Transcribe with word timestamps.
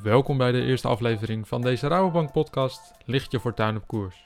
Welkom 0.00 0.36
bij 0.36 0.52
de 0.52 0.62
eerste 0.62 0.88
aflevering 0.88 1.48
van 1.48 1.62
deze 1.62 1.88
Rabobank 1.88 2.32
podcast 2.32 2.92
Licht 3.04 3.32
je 3.32 3.40
fortuin 3.40 3.76
op 3.76 3.86
koers. 3.86 4.22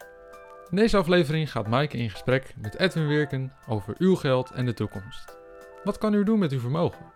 In 0.71 0.77
deze 0.77 0.96
aflevering 0.96 1.50
gaat 1.50 1.69
Maaike 1.69 1.96
in 1.96 2.11
gesprek 2.11 2.54
met 2.57 2.79
Edwin 2.79 3.07
Wirken 3.07 3.53
over 3.68 3.94
uw 3.98 4.14
geld 4.14 4.50
en 4.50 4.66
de 4.66 4.74
toekomst. 4.74 5.37
Wat 5.84 5.98
kan 5.98 6.14
u 6.14 6.24
doen 6.24 6.38
met 6.38 6.52
uw 6.52 6.60
vermogen? 6.60 7.12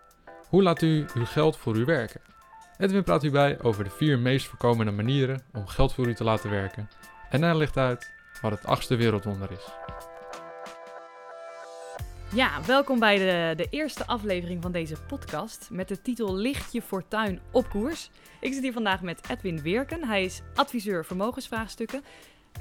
Hoe 0.47 0.63
laat 0.63 0.81
u 0.81 1.05
uw 1.13 1.25
geld 1.25 1.57
voor 1.57 1.77
u 1.77 1.85
werken? 1.85 2.21
Edwin 2.77 3.03
praat 3.03 3.23
u 3.23 3.31
bij 3.31 3.61
over 3.61 3.83
de 3.83 3.89
vier 3.89 4.19
meest 4.19 4.47
voorkomende 4.47 4.91
manieren 4.91 5.43
om 5.53 5.67
geld 5.67 5.93
voor 5.93 6.07
u 6.07 6.13
te 6.13 6.23
laten 6.23 6.49
werken. 6.49 6.89
En 7.29 7.41
hij 7.41 7.55
legt 7.55 7.77
uit 7.77 8.11
wat 8.41 8.51
het 8.51 8.65
achtste 8.65 8.95
wereldwonder 8.95 9.51
is. 9.51 9.71
Ja, 12.33 12.65
welkom 12.65 12.99
bij 12.99 13.17
de, 13.17 13.63
de 13.63 13.67
eerste 13.69 14.07
aflevering 14.07 14.61
van 14.61 14.71
deze 14.71 14.95
podcast 15.07 15.69
met 15.71 15.87
de 15.87 16.01
titel 16.01 16.35
Licht 16.35 16.73
je 16.73 16.81
fortuin 16.81 17.39
op 17.51 17.69
koers. 17.69 18.11
Ik 18.39 18.53
zit 18.53 18.61
hier 18.61 18.73
vandaag 18.73 19.01
met 19.01 19.29
Edwin 19.29 19.61
Weerken. 19.61 20.07
Hij 20.07 20.23
is 20.23 20.41
adviseur 20.55 21.05
vermogensvraagstukken. 21.05 22.01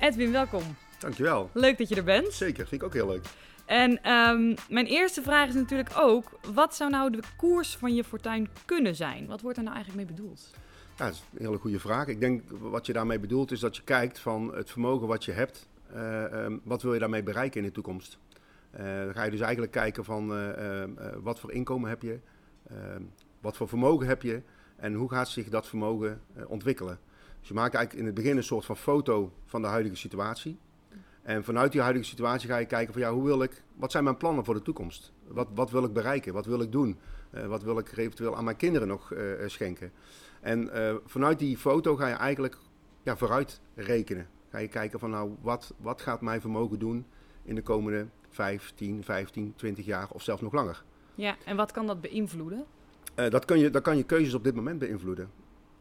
Edwin, 0.01 0.33
welkom. 0.33 0.63
Dankjewel. 0.99 1.51
Leuk 1.53 1.79
dat 1.79 1.89
je 1.89 1.95
er 1.95 2.05
bent. 2.05 2.33
Zeker, 2.33 2.67
vind 2.67 2.81
ik 2.81 2.87
ook 2.87 2.95
heel 2.95 3.07
leuk. 3.07 3.25
En 3.67 4.03
ehm, 4.03 4.57
mijn 4.69 4.87
eerste 4.87 5.23
vraag 5.23 5.49
is 5.49 5.55
natuurlijk 5.55 5.93
ook, 5.97 6.39
wat 6.53 6.75
zou 6.75 6.91
nou 6.91 7.11
de 7.11 7.23
koers 7.37 7.77
van 7.77 7.95
je 7.95 8.05
fortuin 8.05 8.49
kunnen 8.65 8.95
zijn? 8.95 9.27
Wat 9.27 9.41
wordt 9.41 9.57
er 9.57 9.65
nou 9.65 9.77
eigenlijk 9.77 10.07
mee 10.07 10.17
bedoeld? 10.17 10.51
Ja, 10.97 11.05
dat 11.05 11.15
is 11.15 11.23
een 11.33 11.47
hele 11.47 11.59
goede 11.59 11.81
vraag. 11.81 12.07
Ik 12.07 12.21
denk 12.21 12.43
wat 12.49 12.87
je 12.87 12.93
daarmee 12.93 13.19
bedoelt 13.19 13.51
is 13.51 13.61
dat 13.61 13.77
je 13.77 13.83
kijkt 13.83 14.19
van 14.19 14.55
het 14.55 14.71
vermogen 14.71 15.07
wat 15.07 15.25
je 15.25 15.33
hebt, 15.33 15.69
uh, 15.95 16.23
um, 16.23 16.61
wat 16.65 16.83
wil 16.83 16.95
je 16.95 17.01
daarmee 17.01 17.23
bereiken 17.23 17.61
in 17.61 17.67
de 17.67 17.73
toekomst? 17.73 18.19
Uh, 18.79 19.05
dan 19.05 19.15
ga 19.15 19.23
je 19.23 19.31
dus 19.31 19.41
eigenlijk 19.41 19.73
kijken 19.73 20.05
van 20.05 20.37
uh, 20.37 20.85
wat 21.23 21.41
voor 21.41 21.53
inkomen 21.53 21.89
heb 21.89 22.03
je, 22.03 22.19
ehm, 22.67 23.03
wat 23.41 23.57
voor 23.57 23.69
vermogen 23.69 24.07
heb 24.07 24.23
je 24.23 24.43
en 24.77 24.95
hoe 24.95 25.11
gaat 25.11 25.29
zich 25.29 25.49
dat 25.49 25.69
vermogen 25.69 26.21
ontwikkelen. 26.47 26.99
Dus 27.39 27.49
je 27.49 27.55
maakt 27.55 27.75
eigenlijk 27.75 28.05
in 28.05 28.15
het 28.15 28.23
begin 28.23 28.37
een 28.37 28.43
soort 28.43 28.65
van 28.65 28.77
foto 28.77 29.33
van 29.47 29.63
de 29.63 29.69
huidige 29.69 29.97
situatie. 29.97 30.59
En 31.23 31.45
vanuit 31.45 31.73
die 31.73 31.81
huidige 31.81 32.05
situatie 32.05 32.49
ga 32.49 32.57
je 32.57 32.67
kijken 32.67 32.93
van 32.93 33.03
ja, 33.03 33.13
hoe 33.13 33.25
wil 33.25 33.43
ik, 33.43 33.63
wat 33.77 33.91
zijn 33.91 34.05
mijn 34.05 34.17
plannen 34.17 34.45
voor 34.45 34.55
de 34.55 34.63
toekomst? 34.63 35.13
Wat, 35.27 35.49
wat 35.55 35.71
wil 35.71 35.85
ik 35.85 35.93
bereiken? 35.93 36.33
Wat 36.33 36.47
wil 36.47 36.61
ik 36.61 36.73
doen? 36.73 36.99
Wat 37.47 37.63
wil 37.63 37.79
ik 37.79 37.97
eventueel 37.97 38.37
aan 38.37 38.45
mijn 38.45 38.57
kinderen 38.57 38.89
nog 38.89 39.13
schenken? 39.47 39.93
En 40.41 40.71
vanuit 41.07 41.39
die 41.39 41.59
foto 41.59 41.97
ga 41.97 42.09
je 42.09 42.15
eigenlijk 42.15 42.59
ja, 43.03 43.17
vooruit 43.17 43.61
rekenen. 43.75 44.29
Ga 44.51 44.59
je 44.59 44.69
kijken 44.69 44.99
van 44.99 45.11
nou, 45.11 45.37
wat, 45.41 45.75
wat 45.77 46.01
gaat 46.01 46.21
mijn 46.21 46.41
vermogen 46.41 46.79
doen 46.79 47.07
in 47.43 47.55
de 47.55 47.63
komende 47.63 48.07
5, 48.31 48.73
10, 48.75 49.05
15, 49.05 49.53
20 49.57 49.85
jaar 49.85 50.11
of 50.11 50.23
zelfs 50.23 50.43
nog 50.43 50.53
langer? 50.53 50.83
Ja, 51.15 51.37
en 51.45 51.57
wat 51.57 51.73
kan 51.73 51.87
dat 51.87 52.01
beïnvloeden? 52.01 52.65
dat, 53.15 53.45
kan 53.45 53.59
je, 53.59 53.71
dat 53.71 53.83
kan 53.83 53.97
je 53.97 54.03
keuzes 54.03 54.35
op 54.35 54.45
dit 54.45 54.55
moment 54.55 54.79
beïnvloeden. 54.79 55.31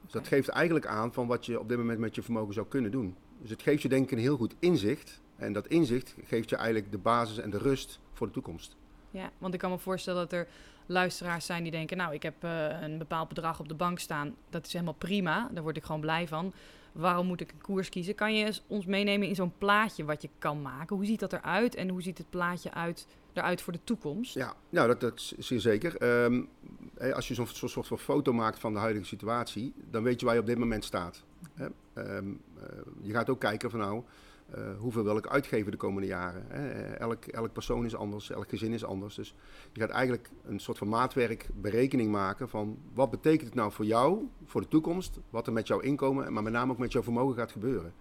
Dus 0.01 0.11
dat 0.11 0.27
geeft 0.27 0.47
eigenlijk 0.47 0.85
aan 0.85 1.13
van 1.13 1.27
wat 1.27 1.45
je 1.45 1.59
op 1.59 1.69
dit 1.69 1.77
moment 1.77 1.99
met 1.99 2.15
je 2.15 2.21
vermogen 2.21 2.53
zou 2.53 2.67
kunnen 2.67 2.91
doen. 2.91 3.15
Dus 3.41 3.49
het 3.49 3.61
geeft 3.61 3.81
je 3.81 3.89
denk 3.89 4.03
ik 4.03 4.11
een 4.11 4.17
heel 4.17 4.37
goed 4.37 4.55
inzicht 4.59 5.21
en 5.35 5.53
dat 5.53 5.67
inzicht 5.67 6.15
geeft 6.25 6.49
je 6.49 6.55
eigenlijk 6.55 6.91
de 6.91 6.97
basis 6.97 7.37
en 7.37 7.49
de 7.49 7.57
rust 7.57 7.99
voor 8.13 8.27
de 8.27 8.33
toekomst. 8.33 8.75
Ja, 9.11 9.31
want 9.37 9.53
ik 9.53 9.59
kan 9.59 9.71
me 9.71 9.77
voorstellen 9.77 10.21
dat 10.21 10.33
er 10.33 10.47
luisteraars 10.85 11.45
zijn 11.45 11.63
die 11.63 11.71
denken: 11.71 11.97
Nou, 11.97 12.13
ik 12.13 12.23
heb 12.23 12.43
uh, 12.43 12.81
een 12.81 12.97
bepaald 12.97 13.27
bedrag 13.27 13.59
op 13.59 13.67
de 13.67 13.75
bank 13.75 13.99
staan. 13.99 14.35
Dat 14.49 14.65
is 14.65 14.73
helemaal 14.73 14.93
prima. 14.93 15.49
Daar 15.53 15.63
word 15.63 15.77
ik 15.77 15.83
gewoon 15.83 16.01
blij 16.01 16.27
van. 16.27 16.53
Waarom 16.91 17.27
moet 17.27 17.41
ik 17.41 17.51
een 17.51 17.61
koers 17.61 17.89
kiezen? 17.89 18.15
Kan 18.15 18.35
je 18.35 18.61
ons 18.67 18.85
meenemen 18.85 19.27
in 19.27 19.35
zo'n 19.35 19.53
plaatje 19.57 20.05
wat 20.05 20.21
je 20.21 20.29
kan 20.37 20.61
maken? 20.61 20.95
Hoe 20.95 21.05
ziet 21.05 21.19
dat 21.19 21.33
eruit 21.33 21.75
en 21.75 21.89
hoe 21.89 22.01
ziet 22.01 22.17
het 22.17 22.29
plaatje 22.29 22.73
uit, 22.73 23.07
eruit 23.33 23.61
voor 23.61 23.73
de 23.73 23.83
toekomst? 23.83 24.33
Ja, 24.33 24.53
nou, 24.69 24.87
dat, 24.87 24.99
dat 24.99 25.33
zeer 25.37 25.59
zeker. 25.59 26.23
Um, 26.23 26.49
als 27.13 27.27
je 27.27 27.33
zo'n 27.33 27.47
zo 27.47 27.67
soort 27.67 27.87
van 27.87 27.99
foto 27.99 28.33
maakt 28.33 28.59
van 28.59 28.73
de 28.73 28.79
huidige 28.79 29.05
situatie, 29.05 29.73
dan 29.91 30.03
weet 30.03 30.19
je 30.19 30.25
waar 30.25 30.35
je 30.35 30.41
op 30.41 30.47
dit 30.47 30.57
moment 30.57 30.83
staat. 30.83 31.23
Um, 31.95 32.41
uh, 32.57 32.63
je 33.01 33.13
gaat 33.13 33.29
ook 33.29 33.39
kijken 33.39 33.69
van 33.69 33.79
nou. 33.79 34.03
Uh, 34.57 34.77
hoeveel 34.77 35.03
wil 35.03 35.17
ik 35.17 35.27
uitgeven 35.27 35.71
de 35.71 35.77
komende 35.77 36.07
jaren? 36.07 36.45
Hè? 36.47 36.93
Elk, 36.93 37.25
elk 37.25 37.53
persoon 37.53 37.85
is 37.85 37.95
anders, 37.95 38.29
elk 38.29 38.49
gezin 38.49 38.73
is 38.73 38.85
anders. 38.85 39.15
Dus 39.15 39.35
je 39.73 39.81
gaat 39.81 39.89
eigenlijk 39.89 40.29
een 40.45 40.59
soort 40.59 40.77
van 40.77 40.89
maatwerk 40.89 41.49
berekening 41.55 42.11
maken 42.11 42.49
van 42.49 42.77
wat 42.93 43.09
betekent 43.09 43.45
het 43.45 43.55
nou 43.55 43.71
voor 43.71 43.85
jou, 43.85 44.27
voor 44.45 44.61
de 44.61 44.67
toekomst, 44.67 45.19
wat 45.29 45.47
er 45.47 45.53
met 45.53 45.67
jouw 45.67 45.79
inkomen, 45.79 46.33
maar 46.33 46.43
met 46.43 46.53
name 46.53 46.71
ook 46.71 46.77
met 46.77 46.91
jouw 46.91 47.03
vermogen 47.03 47.35
gaat 47.35 47.51
gebeuren. 47.51 47.93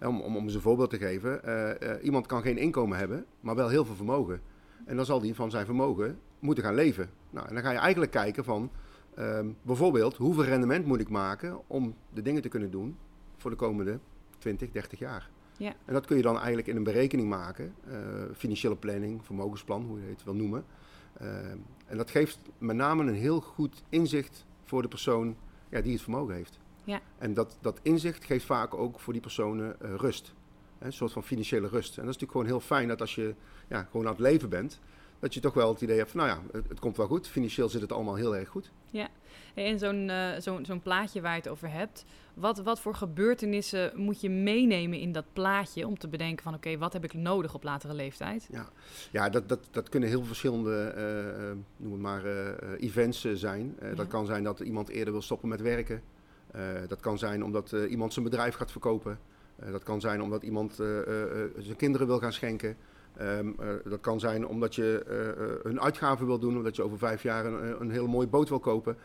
Om, 0.00 0.20
om, 0.20 0.36
om 0.36 0.44
eens 0.44 0.54
een 0.54 0.60
voorbeeld 0.60 0.90
te 0.90 0.98
geven, 0.98 1.40
uh, 1.44 2.04
iemand 2.04 2.26
kan 2.26 2.42
geen 2.42 2.58
inkomen 2.58 2.98
hebben, 2.98 3.24
maar 3.40 3.54
wel 3.54 3.68
heel 3.68 3.84
veel 3.84 3.94
vermogen. 3.94 4.40
En 4.84 4.96
dan 4.96 5.04
zal 5.04 5.20
die 5.20 5.34
van 5.34 5.50
zijn 5.50 5.66
vermogen 5.66 6.18
moeten 6.38 6.64
gaan 6.64 6.74
leven. 6.74 7.10
Nou, 7.30 7.48
en 7.48 7.54
dan 7.54 7.62
ga 7.62 7.70
je 7.70 7.78
eigenlijk 7.78 8.12
kijken 8.12 8.44
van, 8.44 8.70
um, 9.18 9.56
bijvoorbeeld, 9.62 10.16
hoeveel 10.16 10.44
rendement 10.44 10.86
moet 10.86 11.00
ik 11.00 11.08
maken 11.08 11.60
om 11.66 11.94
de 12.12 12.22
dingen 12.22 12.42
te 12.42 12.48
kunnen 12.48 12.70
doen 12.70 12.96
voor 13.36 13.50
de 13.50 13.56
komende 13.56 13.98
20, 14.38 14.70
30 14.70 14.98
jaar. 14.98 15.30
Ja. 15.58 15.74
En 15.84 15.92
dat 15.92 16.06
kun 16.06 16.16
je 16.16 16.22
dan 16.22 16.36
eigenlijk 16.36 16.66
in 16.66 16.76
een 16.76 16.82
berekening 16.82 17.28
maken. 17.28 17.74
Uh, 17.88 17.96
financiële 18.36 18.76
planning, 18.76 19.24
vermogensplan, 19.24 19.82
hoe 19.82 20.00
je 20.00 20.08
het 20.08 20.24
wil 20.24 20.34
noemen. 20.34 20.64
Uh, 21.22 21.50
en 21.86 21.96
dat 21.96 22.10
geeft 22.10 22.38
met 22.58 22.76
name 22.76 23.02
een 23.02 23.14
heel 23.14 23.40
goed 23.40 23.82
inzicht 23.88 24.44
voor 24.64 24.82
de 24.82 24.88
persoon 24.88 25.36
ja, 25.68 25.80
die 25.80 25.92
het 25.92 26.02
vermogen 26.02 26.34
heeft. 26.34 26.58
Ja. 26.84 27.00
En 27.18 27.34
dat, 27.34 27.58
dat 27.60 27.80
inzicht 27.82 28.24
geeft 28.24 28.44
vaak 28.44 28.74
ook 28.74 29.00
voor 29.00 29.12
die 29.12 29.22
personen 29.22 29.76
uh, 29.82 29.94
rust. 29.94 30.34
Hè, 30.78 30.86
een 30.86 30.92
soort 30.92 31.12
van 31.12 31.22
financiële 31.22 31.68
rust. 31.68 31.98
En 31.98 32.04
dat 32.04 32.14
is 32.14 32.20
natuurlijk 32.20 32.30
gewoon 32.30 32.46
heel 32.46 32.60
fijn 32.60 32.88
dat 32.88 33.00
als 33.00 33.14
je 33.14 33.34
ja, 33.68 33.82
gewoon 33.90 34.06
aan 34.06 34.12
het 34.12 34.20
leven 34.20 34.48
bent, 34.48 34.80
dat 35.18 35.34
je 35.34 35.40
toch 35.40 35.54
wel 35.54 35.68
het 35.72 35.80
idee 35.80 35.96
hebt 35.96 36.10
van, 36.10 36.20
nou 36.20 36.32
ja, 36.32 36.58
het, 36.58 36.68
het 36.68 36.78
komt 36.78 36.96
wel 36.96 37.06
goed. 37.06 37.28
Financieel 37.28 37.68
zit 37.68 37.80
het 37.80 37.92
allemaal 37.92 38.14
heel 38.14 38.36
erg 38.36 38.48
goed. 38.48 38.70
Ja, 38.90 39.08
en 39.54 39.78
zo'n 39.78 40.08
uh, 40.08 40.28
zo'n 40.38 40.64
zo'n 40.64 40.82
plaatje 40.82 41.20
waar 41.20 41.32
je 41.32 41.38
het 41.38 41.48
over 41.48 41.70
hebt, 41.70 42.04
wat, 42.34 42.58
wat 42.58 42.80
voor 42.80 42.94
gebeurtenissen 42.94 43.92
moet 43.94 44.20
je 44.20 44.30
meenemen 44.30 44.98
in 44.98 45.12
dat 45.12 45.24
plaatje 45.32 45.86
om 45.86 45.98
te 45.98 46.08
bedenken 46.08 46.42
van 46.42 46.54
oké, 46.54 46.66
okay, 46.66 46.78
wat 46.78 46.92
heb 46.92 47.04
ik 47.04 47.14
nodig 47.14 47.54
op 47.54 47.62
latere 47.62 47.94
leeftijd? 47.94 48.48
Ja, 48.50 48.68
ja 49.10 49.28
dat, 49.28 49.48
dat, 49.48 49.68
dat 49.70 49.88
kunnen 49.88 50.08
heel 50.08 50.24
verschillende, 50.24 50.94
uh, 50.96 51.58
noem 51.76 51.92
het 51.92 52.00
maar, 52.00 52.26
uh, 52.26 52.52
events 52.78 53.20
zijn. 53.32 53.76
Ja. 53.80 53.94
Dat 53.94 54.06
kan 54.06 54.26
zijn 54.26 54.42
dat 54.42 54.60
iemand 54.60 54.88
eerder 54.88 55.12
wil 55.12 55.22
stoppen 55.22 55.48
met 55.48 55.60
werken. 55.60 56.02
dat 56.88 57.00
kan 57.00 57.18
zijn 57.18 57.44
omdat 57.44 57.72
iemand 57.72 58.12
zijn 58.12 58.24
bedrijf 58.24 58.54
gaat 58.54 58.70
verkopen. 58.70 59.18
dat 59.70 59.82
kan 59.82 60.00
zijn 60.00 60.22
omdat 60.22 60.42
iemand 60.42 60.74
zijn 61.58 61.76
kinderen 61.76 62.06
wil 62.06 62.18
gaan 62.18 62.32
schenken. 62.32 62.76
Um, 63.20 63.56
uh, 63.60 63.68
dat 63.84 64.00
kan 64.00 64.20
zijn 64.20 64.46
omdat 64.46 64.74
je 64.74 65.04
uh, 65.64 65.70
een 65.70 65.80
uitgave 65.80 66.24
wil 66.26 66.38
doen, 66.38 66.56
omdat 66.56 66.76
je 66.76 66.82
over 66.82 66.98
vijf 66.98 67.22
jaar 67.22 67.46
een, 67.46 67.80
een 67.80 67.90
hele 67.90 68.06
mooie 68.06 68.26
boot 68.26 68.48
wil 68.48 68.58
kopen. 68.58 68.96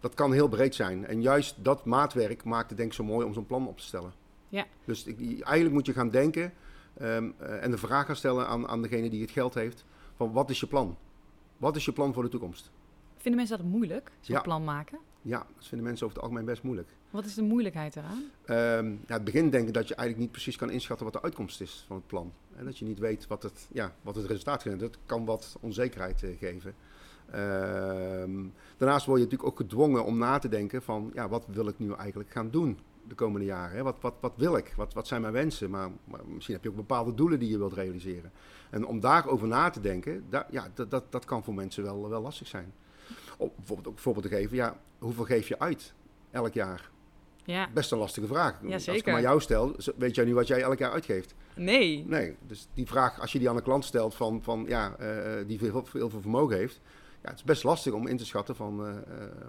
Dat 0.00 0.14
kan 0.14 0.32
heel 0.32 0.48
breed 0.48 0.74
zijn. 0.74 1.06
En 1.06 1.22
juist 1.22 1.64
dat 1.64 1.84
maatwerk 1.84 2.44
maakt 2.44 2.68
het 2.68 2.78
denk 2.78 2.90
ik 2.90 2.96
zo 2.96 3.04
mooi 3.04 3.26
om 3.26 3.32
zo'n 3.32 3.46
plan 3.46 3.68
op 3.68 3.76
te 3.78 3.84
stellen. 3.84 4.12
Ja. 4.48 4.66
Dus 4.84 5.04
ik, 5.04 5.18
eigenlijk 5.20 5.74
moet 5.74 5.86
je 5.86 5.92
gaan 5.92 6.10
denken 6.10 6.52
um, 7.02 7.34
uh, 7.40 7.64
en 7.64 7.70
de 7.70 7.78
vraag 7.78 8.06
gaan 8.06 8.16
stellen 8.16 8.46
aan, 8.46 8.68
aan 8.68 8.82
degene 8.82 9.10
die 9.10 9.20
het 9.20 9.30
geld 9.30 9.54
heeft: 9.54 9.84
van 10.16 10.32
wat 10.32 10.50
is 10.50 10.60
je 10.60 10.66
plan? 10.66 10.96
Wat 11.56 11.76
is 11.76 11.84
je 11.84 11.92
plan 11.92 12.12
voor 12.12 12.22
de 12.22 12.28
toekomst? 12.28 12.70
Vinden 13.16 13.40
mensen 13.40 13.58
dat 13.58 13.66
moeilijk, 13.66 14.10
zo'n 14.20 14.34
ja. 14.34 14.40
plan 14.40 14.64
maken? 14.64 14.98
Ja, 15.22 15.46
dat 15.56 15.66
vinden 15.66 15.86
mensen 15.86 16.06
over 16.06 16.16
het 16.16 16.26
algemeen 16.26 16.46
best 16.46 16.62
moeilijk. 16.62 16.88
Wat 17.10 17.24
is 17.24 17.34
de 17.34 17.42
moeilijkheid 17.42 17.96
eraan? 17.96 18.22
Um, 18.84 19.00
ja, 19.06 19.14
het 19.14 19.24
begin 19.24 19.50
denken 19.50 19.72
dat 19.72 19.88
je 19.88 19.94
eigenlijk 19.94 20.18
niet 20.18 20.32
precies 20.32 20.56
kan 20.56 20.70
inschatten 20.70 21.06
wat 21.06 21.14
de 21.14 21.22
uitkomst 21.22 21.60
is 21.60 21.84
van 21.86 21.96
het 21.96 22.06
plan. 22.06 22.32
En 22.60 22.66
dat 22.66 22.78
je 22.78 22.84
niet 22.84 22.98
weet 22.98 23.26
wat 23.26 23.42
het, 23.42 23.68
ja, 23.72 23.94
wat 24.02 24.14
het 24.14 24.26
resultaat 24.26 24.66
is. 24.66 24.78
Dat 24.78 24.98
kan 25.06 25.24
wat 25.24 25.56
onzekerheid 25.60 26.22
uh, 26.22 26.38
geven. 26.38 26.74
Um, 27.34 28.52
daarnaast 28.76 29.06
word 29.06 29.18
je 29.18 29.24
natuurlijk 29.24 29.50
ook 29.50 29.56
gedwongen 29.56 30.04
om 30.04 30.18
na 30.18 30.38
te 30.38 30.48
denken 30.48 30.82
van... 30.82 31.10
ja, 31.14 31.28
wat 31.28 31.44
wil 31.46 31.68
ik 31.68 31.78
nu 31.78 31.92
eigenlijk 31.92 32.30
gaan 32.30 32.50
doen 32.50 32.78
de 33.08 33.14
komende 33.14 33.46
jaren? 33.46 33.76
Hè? 33.76 33.82
Wat, 33.82 33.96
wat, 34.00 34.14
wat 34.20 34.32
wil 34.36 34.56
ik? 34.56 34.72
Wat, 34.76 34.94
wat 34.94 35.06
zijn 35.06 35.20
mijn 35.20 35.32
wensen? 35.32 35.70
Maar, 35.70 35.90
maar, 36.04 36.20
misschien 36.26 36.54
heb 36.54 36.64
je 36.64 36.70
ook 36.70 36.76
bepaalde 36.76 37.14
doelen 37.14 37.38
die 37.38 37.50
je 37.50 37.58
wilt 37.58 37.72
realiseren. 37.72 38.32
En 38.70 38.86
om 38.86 39.00
daarover 39.00 39.48
na 39.48 39.70
te 39.70 39.80
denken, 39.80 40.24
ja, 40.50 40.68
dat, 40.74 40.90
dat, 40.90 41.12
dat 41.12 41.24
kan 41.24 41.44
voor 41.44 41.54
mensen 41.54 41.82
wel, 41.82 42.08
wel 42.08 42.22
lastig 42.22 42.46
zijn. 42.46 42.72
Om 43.38 43.50
bijvoorbeeld 43.56 43.88
ook 43.88 43.94
een 43.94 44.02
voorbeeld 44.02 44.24
te 44.24 44.32
geven, 44.32 44.56
ja, 44.56 44.80
hoeveel 44.98 45.24
geef 45.24 45.48
je 45.48 45.58
uit 45.58 45.94
elk 46.30 46.52
jaar? 46.52 46.90
Ja. 47.44 47.68
Best 47.74 47.92
een 47.92 47.98
lastige 47.98 48.26
vraag. 48.26 48.58
Ja, 48.62 48.72
als 48.72 48.88
ik 48.88 49.06
maar 49.06 49.20
jou 49.20 49.40
stel, 49.40 49.76
weet 49.96 50.14
jij 50.14 50.24
nu 50.24 50.34
wat 50.34 50.46
jij 50.46 50.62
elk 50.62 50.78
jaar 50.78 50.90
uitgeeft? 50.90 51.34
Nee. 51.54 52.04
Nee, 52.06 52.36
dus 52.46 52.68
die 52.74 52.86
vraag, 52.86 53.20
als 53.20 53.32
je 53.32 53.38
die 53.38 53.48
aan 53.48 53.56
een 53.56 53.62
klant 53.62 53.84
stelt 53.84 54.14
van, 54.14 54.42
van 54.42 54.64
ja, 54.68 54.96
uh, 55.00 55.46
die 55.46 55.58
veel, 55.58 55.84
veel 55.84 56.10
vermogen 56.10 56.56
heeft, 56.56 56.80
ja, 57.22 57.28
het 57.28 57.38
is 57.38 57.44
best 57.44 57.64
lastig 57.64 57.92
om 57.92 58.06
in 58.06 58.16
te 58.16 58.26
schatten 58.26 58.56
van 58.56 58.86
uh, 58.86 58.94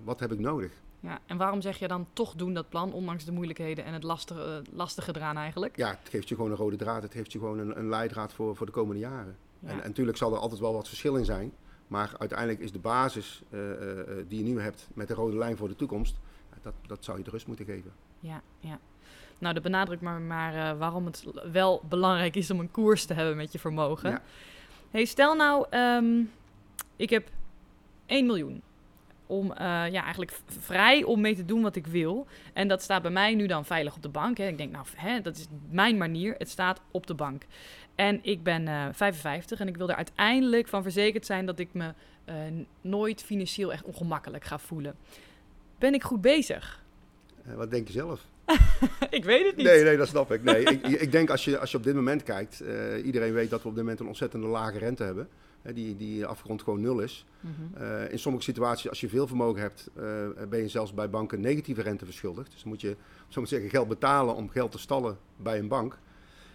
wat 0.04 0.20
heb 0.20 0.32
ik 0.32 0.40
nodig. 0.40 0.72
Ja, 1.00 1.20
en 1.26 1.38
waarom 1.38 1.62
zeg 1.62 1.78
je 1.78 1.88
dan 1.88 2.08
toch 2.14 2.36
doen 2.36 2.54
dat 2.54 2.70
plan, 2.70 2.94
ondanks 2.94 3.26
de 3.26 3.32
moeilijkheden 3.32 3.86
en 3.86 3.94
het 3.94 4.04
lastige, 4.04 4.62
lastige 4.72 5.16
eraan 5.16 5.38
eigenlijk? 5.38 5.78
Ja, 5.78 5.90
het 5.90 6.10
geeft 6.10 6.30
je 6.30 6.36
gewoon 6.36 6.52
een 6.52 6.58
rode 6.58 6.76
draad, 6.76 7.04
het 7.04 7.14
geeft 7.14 7.32
je 7.32 7.40
gewoon 7.40 7.60
een, 7.60 7.78
een 7.78 7.90
leidraad 7.90 8.34
voor, 8.34 8.56
voor 8.56 8.66
de 8.66 8.72
komende 8.72 9.00
jaren. 9.00 9.36
Ja. 9.60 9.70
En, 9.70 9.82
en 9.82 9.88
natuurlijk 9.88 10.18
zal 10.18 10.34
er 10.34 10.40
altijd 10.40 10.60
wel 10.60 10.74
wat 10.74 10.88
verschil 10.88 11.16
in 11.16 11.26
zijn, 11.26 11.54
maar 11.88 12.16
uiteindelijk 12.18 12.60
is 12.60 12.72
de 12.72 12.80
basis 12.80 13.44
uh, 13.50 13.60
die 14.28 14.44
je 14.44 14.52
nu 14.52 14.60
hebt 14.60 14.88
met 14.94 15.08
de 15.08 15.14
rode 15.14 15.38
lijn 15.38 15.58
voor 15.58 15.68
de 15.68 15.76
toekomst, 15.76 16.16
dat, 16.62 16.74
dat 16.88 17.04
zou 17.04 17.18
je 17.18 17.24
de 17.24 17.30
rust 17.30 17.48
moeten 17.48 17.66
geven. 17.66 17.92
Ja, 18.20 18.42
ja. 18.60 18.80
Nou, 19.42 19.54
dat 19.54 19.64
benadrukt 19.64 20.02
maar, 20.02 20.22
maar 20.22 20.56
uh, 20.56 20.78
waarom 20.78 21.06
het 21.06 21.26
wel 21.52 21.82
belangrijk 21.90 22.36
is 22.36 22.52
om 22.52 22.60
een 22.60 22.72
koers 22.72 23.06
te 23.06 23.14
hebben 23.14 23.38
met 23.38 23.52
je 23.52 23.60
vermogen. 23.60 24.10
Ja. 24.10 24.22
Hey, 24.92 25.06
stel 25.06 25.36
nou, 25.36 25.78
um, 25.78 26.32
ik 26.96 27.10
heb 27.10 27.30
1 28.06 28.26
miljoen 28.26 28.62
om, 29.32 29.52
eh, 29.52 29.66
ja, 29.92 30.04
eigenlijk 30.04 30.40
vrij 30.46 31.04
om 31.04 31.22
mee 31.22 31.36
te 31.36 31.46
doen 31.46 31.62
wat 31.62 31.76
ik 31.76 31.88
wil. 31.88 32.28
En 32.54 32.68
dat 32.68 32.82
staat 32.82 33.02
bij 33.02 33.12
mij 33.12 33.36
nu 33.36 33.48
dan 33.48 33.66
veilig 33.66 33.96
op 33.96 34.02
de 34.02 34.10
bank. 34.10 34.38
Hè. 34.38 34.48
Ik 34.48 34.58
denk, 34.58 34.72
nou, 34.72 34.86
hè, 34.96 35.22
dat 35.22 35.38
is 35.38 35.48
mijn 35.70 35.98
manier. 35.98 36.36
Het 36.38 36.50
staat 36.50 36.82
op 36.92 37.08
de 37.08 37.14
bank. 37.14 37.46
En 37.96 38.20
ik 38.22 38.44
ben 38.44 38.68
eh 38.68 38.88
55 38.92 39.60
en 39.60 39.68
ik 39.68 39.78
wil 39.78 39.90
er 39.90 39.96
uiteindelijk 39.96 40.68
van 40.68 40.84
verzekerd 40.84 41.26
zijn 41.26 41.46
dat 41.46 41.60
ik 41.60 41.74
me 41.74 41.94
eh, 42.26 42.36
nooit 42.82 43.24
financieel 43.24 43.72
echt 43.72 43.84
ongemakkelijk 43.84 44.44
ga 44.44 44.60
voelen. 44.60 44.96
Ben 45.78 45.94
ik 45.94 46.04
goed 46.04 46.22
bezig? 46.22 46.84
Eh, 47.46 47.54
wat 47.54 47.72
denk 47.72 47.88
je 47.88 47.94
zelf? 47.94 48.26
ik 49.10 49.24
weet 49.24 49.46
het 49.46 49.56
niet. 49.56 49.66
Nee, 49.66 49.84
nee, 49.84 49.98
dat 49.98 50.08
snap 50.08 50.32
ik. 50.32 50.44
Nee, 50.44 50.64
ik, 50.64 50.88
ik 50.88 51.12
denk 51.12 51.30
als 51.30 51.46
je, 51.46 51.60
als 51.60 51.72
je 51.72 51.78
op 51.78 51.84
dit 51.84 51.96
moment 51.96 52.24
kijkt, 52.24 52.62
eh, 52.62 53.06
iedereen 53.06 53.34
weet 53.34 53.50
dat 53.50 53.62
we 53.62 53.68
op 53.68 53.74
dit 53.76 53.84
moment 53.84 54.00
een 54.00 54.08
ontzettende 54.08 54.48
lage 54.48 54.78
rente 54.78 55.04
hebben. 55.04 55.30
Hè, 55.62 55.74
die, 55.74 55.96
die 55.96 56.26
afgerond 56.26 56.62
gewoon 56.62 56.82
nul 56.82 57.00
is. 57.00 57.26
Mhm. 57.40 57.84
Eh, 57.84 58.12
in 58.12 58.20
sommige 58.20 58.44
situaties, 58.44 58.90
als 58.90 59.00
je 59.02 59.10
veel 59.10 59.28
vermogen 59.28 59.62
hebt, 59.62 59.90
eh, 59.96 60.04
ben 60.50 60.60
je 60.60 60.68
zelfs 60.68 60.94
bij 60.94 61.10
banken 61.10 61.42
negatieve 61.42 61.82
rente 61.82 62.06
verschuldigd. 62.06 62.52
Dus 62.52 62.62
dan 62.62 62.72
moet 62.72 62.82
je, 62.82 62.96
zo 63.28 63.46
zeggen, 63.46 63.70
geld 63.70 63.88
betalen 63.88 64.36
om 64.36 64.50
geld 64.50 64.72
te 64.72 64.80
stallen 64.80 65.18
bij 65.38 65.60
een 65.60 65.68
bank. 65.68 65.98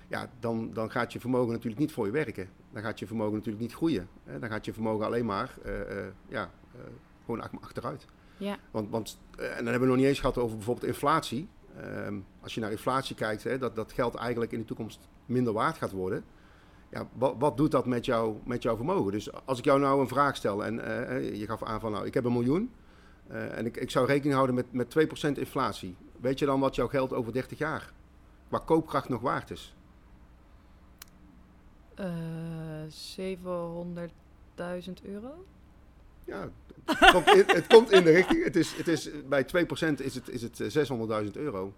Ja, 0.09 0.31
dan, 0.41 0.71
dan 0.73 0.91
gaat 0.91 1.13
je 1.13 1.21
vermogen 1.21 1.53
natuurlijk 1.53 1.79
niet 1.81 1.93
voor 1.93 2.07
je 2.07 2.13
werken. 2.13 2.49
Dan 2.73 2.83
gaat 2.83 2.99
je 2.99 3.07
vermogen 3.07 3.35
natuurlijk 3.35 3.63
niet 3.63 3.75
groeien. 3.75 4.09
Hè. 4.25 4.39
Dan 4.39 4.51
gaat 4.51 4.65
je 4.65 4.73
vermogen 4.73 5.07
alleen 5.07 5.27
maar 5.27 5.55
ja, 6.29 6.51
gewoon 7.25 7.41
ach- 7.41 7.61
achteruit. 7.61 8.07
Ja, 8.37 8.57
Want, 8.71 8.91
want 8.91 9.19
en 9.39 9.57
dan 9.57 9.67
hebben 9.67 9.81
we 9.81 9.87
nog 9.87 9.97
niet 9.97 10.07
eens 10.07 10.21
gehad 10.21 10.39
over 10.39 10.57
bijvoorbeeld 10.57 10.87
inflatie. 10.87 11.49
Ehm, 11.87 12.19
als 12.41 12.55
je 12.55 12.61
naar 12.61 12.71
inflatie 12.71 13.17
kijkt, 13.17 13.45
hè, 13.45 13.59
dat, 13.59 13.77
dat 13.77 13.93
geld 13.93 14.15
eigenlijk 14.15 14.53
in 14.53 14.59
de 14.59 14.65
toekomst 14.65 15.09
minder 15.27 15.53
waard 15.53 15.77
gaat 15.77 15.93
worden. 15.93 16.25
Ja, 16.91 17.09
wat, 17.13 17.35
wat 17.39 17.57
doet 17.57 17.71
dat 17.71 17.87
met, 17.87 18.05
jou, 18.05 18.37
met 18.45 18.63
jouw 18.63 18.77
vermogen? 18.77 19.13
Dus 19.13 19.33
als 19.45 19.59
ik 19.59 19.65
jou 19.65 19.81
nou 19.81 20.01
een 20.01 20.09
vraag 20.09 20.37
stel 20.37 20.65
en 20.65 20.81
eh, 20.81 21.17
eh, 21.17 21.35
je 21.35 21.47
gaf 21.47 21.63
aan 21.63 21.81
van 21.81 21.93
nou, 21.93 22.07
ik 22.07 22.15
heb 22.15 22.25
een 22.25 22.33
miljoen 22.33 22.71
eh, 23.27 23.59
en 23.59 23.67
ik, 23.67 23.77
ik 23.77 23.91
zou 23.91 24.07
rekening 24.07 24.35
houden 24.35 24.55
met, 24.55 24.73
met 24.73 25.29
2% 25.29 25.33
inflatie. 25.39 25.97
Weet 26.21 26.39
je 26.39 26.47
dan 26.47 26.61
wat 26.61 26.75
jouw 26.75 26.89
geld 26.89 27.13
over 27.13 27.33
30 27.33 27.59
jaar 27.59 27.93
qua 28.49 28.59
koopkracht 28.59 29.09
nog 29.09 29.21
waard 29.21 29.51
is? 29.51 29.75
Eh 31.95 32.07
700.000 32.87 32.93
euro? 35.03 35.45
Ja, 36.27 36.51
het 36.85 37.11
komt 37.13 37.27
in, 37.27 37.45
het 37.47 37.67
komt 37.67 37.91
in 37.91 38.05
de 38.05 38.11
richting. 38.11 38.45
Het 38.45 38.57
is, 38.57 38.73
het 38.73 38.89
is, 38.89 39.11
bij 39.29 39.47
2% 39.47 39.49
is 39.97 40.15
het, 40.15 40.29
is 40.29 40.43
het 40.43 40.61
eh, 40.61 41.25
600.000 41.25 41.31
euro. 41.33 41.75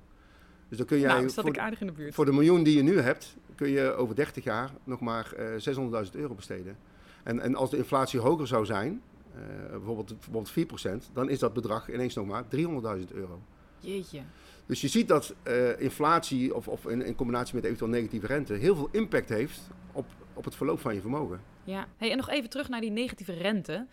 Dus 0.68 0.78
dan 0.78 0.86
kun 0.86 0.98
jij 0.98 1.08
nou, 1.08 1.30
voor 1.30 1.46
ik 1.46 1.58
aardig 1.58 1.80
in 1.80 1.86
de 1.86 1.92
buurt. 1.92 2.14
Voor 2.14 2.24
de 2.24 2.32
miljoen 2.32 2.62
die 2.62 2.76
je 2.76 2.82
nu 2.82 2.98
hebt, 3.00 3.36
kun 3.54 3.68
je 3.68 3.94
over 3.94 4.14
30 4.14 4.44
jaar 4.44 4.70
nog 4.84 5.00
maar 5.00 5.32
eh 5.32 6.04
600.000 6.04 6.10
euro 6.12 6.34
besteden. 6.34 6.76
En, 7.22 7.40
en 7.40 7.54
als 7.54 7.70
de 7.70 7.76
inflatie 7.76 8.20
hoger 8.20 8.46
zou 8.46 8.64
zijn, 8.66 9.02
eh, 9.34 9.70
bijvoorbeeld, 9.70 10.14
bijvoorbeeld 10.20 10.50
4%, 10.50 11.10
dan 11.12 11.28
is 11.28 11.38
dat 11.38 11.52
bedrag 11.52 11.92
ineens 11.92 12.14
nog 12.14 12.26
maar 12.26 12.44
300.000 12.48 13.12
euro. 13.12 13.40
Jeetje. 13.80 14.22
Dus 14.66 14.80
je 14.80 14.88
ziet 14.88 15.08
dat 15.08 15.34
eh, 15.42 15.80
inflatie, 15.80 16.54
of, 16.54 16.68
of 16.68 16.86
in, 16.86 17.02
in 17.02 17.14
combinatie 17.14 17.54
met 17.54 17.64
eventueel 17.64 17.90
negatieve 17.90 18.26
rente, 18.26 18.54
heel 18.54 18.76
veel 18.76 18.88
impact 18.92 19.28
heeft 19.28 19.60
op, 19.92 20.06
op 20.34 20.44
het 20.44 20.54
verloop 20.54 20.80
van 20.80 20.94
je 20.94 21.00
vermogen. 21.00 21.40
Ja. 21.64 21.86
Hey, 21.96 22.10
en 22.10 22.16
nog 22.16 22.28
even 22.28 22.50
terug 22.50 22.68
naar 22.68 22.80
die 22.80 22.90
negatieve 22.90 23.32
rente. 23.32 23.86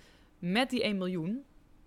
Met 0.52 0.70
die 0.70 0.84
1 0.84 0.98
miljoen. 0.98 1.44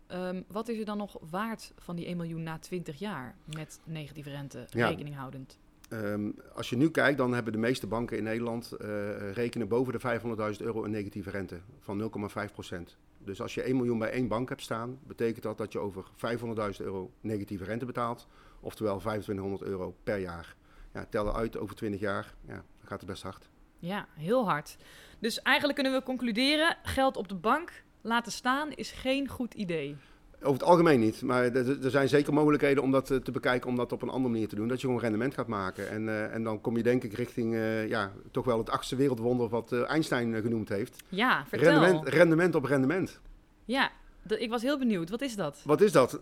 ehm, 0.06 0.43
wat 0.49 0.69
is 0.69 0.78
er 0.78 0.84
dan 0.84 0.96
nog 0.96 1.16
waard 1.31 1.72
van 1.76 1.96
die 1.96 2.06
1 2.06 2.16
miljoen 2.16 2.43
na 2.43 2.58
20 2.58 2.99
jaar 2.99 3.37
met 3.55 3.81
negatieve 3.84 4.31
rente 4.31 4.66
Ja. 4.70 4.88
rekening 4.88 5.16
houdend? 5.16 5.58
Ehm, 5.88 6.31
als 6.55 6.70
je 6.70 6.76
nu 6.76 6.90
kijkt, 6.90 7.19
dan 7.19 7.32
hebben 7.34 7.52
de 7.52 7.58
meeste 7.58 7.87
banken 7.87 8.16
in 8.16 8.22
Nederland 8.22 8.72
eh, 8.72 9.32
rekenen 9.32 9.69
boven 9.69 9.93
de 9.93 9.99
500.000 9.99 10.66
euro 10.66 10.84
een 10.84 10.90
negatieve 10.90 11.31
rente 11.31 11.60
van 11.81 11.96
0,5% 11.96 12.96
Dus 13.19 13.40
als 13.40 13.55
je 13.55 13.62
1 13.62 13.76
miljoen 13.76 13.99
bij 13.99 14.10
één 14.10 14.28
bank 14.28 14.49
hebt 14.49 14.62
staan, 14.62 14.99
betekent 15.06 15.43
dat 15.43 15.58
dat 15.58 15.72
je 15.72 15.78
over 15.78 16.04
500.000 16.16 16.84
euro 16.87 17.11
negatieve 17.20 17.64
rente 17.64 17.84
betaalt. 17.84 18.26
Oftewel 18.61 18.99
2500 18.99 19.62
euro 19.62 19.96
per 20.04 20.19
jaar. 20.19 20.56
Ja, 20.93 21.06
tel 21.11 21.25
dat 21.25 21.34
uit 21.34 21.56
over 21.56 21.75
20 21.76 22.00
jaar, 22.00 22.34
ja, 22.46 22.54
dan 22.54 22.87
gaat 22.87 23.00
het 23.00 23.08
best 23.08 23.22
hard. 23.22 23.49
Ja, 23.78 24.08
heel 24.14 24.44
hard. 24.49 24.76
Dus 25.19 25.43
eigenlijk 25.43 25.78
kunnen 25.78 25.99
we 25.99 26.04
concluderen: 26.04 26.76
geld 26.82 27.16
op 27.16 27.28
de 27.28 27.34
bank 27.34 27.82
laten 28.00 28.32
staan 28.32 28.72
is 28.72 28.90
geen 28.90 29.28
goed 29.28 29.54
idee. 29.54 29.96
Over 30.40 30.52
het 30.52 30.62
algemeen 30.62 31.00
niet, 31.00 31.22
maar 31.22 31.44
er, 31.44 31.84
er 31.84 31.90
zijn 31.90 32.08
zeker 32.08 32.32
mogelijkheden 32.32 32.82
om 32.82 32.90
dat 32.90 33.10
eh, 33.10 33.18
te 33.18 33.30
bekijken, 33.30 33.68
om 33.68 33.76
dat 33.76 33.92
op 33.92 34.02
een 34.02 34.08
andere 34.08 34.32
manier 34.32 34.48
te 34.48 34.54
doen. 34.54 34.68
Dat 34.68 34.80
je 34.80 34.86
gewoon 34.86 35.02
rendement 35.02 35.34
gaat 35.34 35.46
maken. 35.46 35.90
En, 35.90 36.08
eh, 36.08 36.34
en 36.34 36.42
dan 36.42 36.60
kom 36.60 36.76
je 36.76 36.82
denk 36.82 37.04
ik 37.04 37.12
richting 37.12 37.54
eh, 37.54 37.88
ja, 37.88 38.12
toch 38.30 38.44
wel 38.44 38.58
het 38.58 38.70
achtste 38.70 38.96
wereldwonder 38.96 39.48
wat 39.48 39.72
Einstein 39.72 40.42
genoemd 40.42 40.68
heeft. 40.68 41.02
Ja, 41.08 41.44
vertel. 41.48 41.70
Rendement, 41.70 42.08
rendement 42.08 42.54
op 42.54 42.64
rendement. 42.64 43.20
Ja, 43.64 43.90
ik 44.36 44.50
was 44.50 44.62
heel 44.62 44.78
benieuwd. 44.78 45.10
Wat 45.10 45.20
is 45.20 45.36
dat? 45.36 45.62
Wat 45.64 45.80
is 45.80 45.92
dat? 45.92 46.20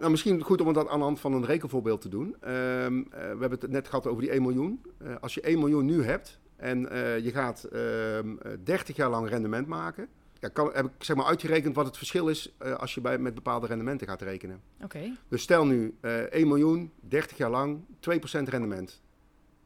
Nou, 0.00 0.10
misschien 0.10 0.42
goed 0.42 0.60
om 0.60 0.72
dat 0.72 0.88
aan 0.88 0.98
de 0.98 1.04
hand 1.04 1.20
van 1.20 1.32
een 1.32 1.44
rekenvoorbeeld 1.44 2.00
te 2.00 2.08
doen. 2.08 2.36
Ehm, 2.40 2.54
eh, 2.54 3.10
we 3.10 3.36
hebben 3.40 3.50
het 3.50 3.70
net 3.70 3.88
gehad 3.88 4.06
over 4.06 4.22
die 4.22 4.32
1 4.32 4.42
miljoen. 4.42 4.82
Als 5.20 5.34
je 5.34 5.48
1 5.48 5.58
miljoen 5.58 5.84
nu 5.84 6.04
hebt 6.04 6.38
en 6.56 6.80
je 7.22 7.30
gaat 7.32 7.64
ehm, 7.64 8.36
eh, 8.42 8.52
30 8.64 8.96
jaar 8.96 9.10
lang 9.10 9.28
rendement 9.28 9.66
maken, 9.66 10.08
ja, 10.40 10.48
kan, 10.48 10.70
heb 10.72 10.84
ik 10.84 11.04
zeg 11.04 11.16
maar 11.16 11.26
uitgerekend 11.26 11.74
wat 11.74 11.86
het 11.86 11.96
verschil 11.96 12.28
is 12.28 12.52
eh, 12.58 12.74
als 12.74 12.94
je 12.94 13.00
bij, 13.00 13.18
met 13.18 13.34
bepaalde 13.34 13.66
rendementen 13.66 14.06
gaat 14.06 14.22
rekenen. 14.22 14.60
Oké. 14.82 15.16
Dus 15.28 15.42
stel 15.42 15.66
nu 15.66 15.96
eh 16.00 16.18
1 16.18 16.48
miljoen, 16.48 16.92
30 17.00 17.36
jaar 17.36 17.50
lang, 17.50 17.80
2% 18.08 18.18
rendement. 18.30 19.00